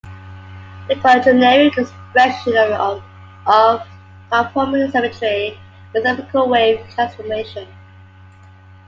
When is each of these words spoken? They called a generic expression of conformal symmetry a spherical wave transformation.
They 0.87 0.95
called 0.95 1.17
a 1.17 1.23
generic 1.25 1.77
expression 1.77 2.57
of 2.57 3.03
conformal 3.45 4.91
symmetry 4.91 5.59
a 5.95 5.99
spherical 5.99 6.49
wave 6.49 6.83
transformation. 6.95 7.67